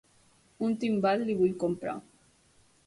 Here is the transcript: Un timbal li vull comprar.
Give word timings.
Un 0.67 0.73
timbal 0.85 1.23
li 1.29 1.37
vull 1.43 1.55
comprar. 1.67 1.97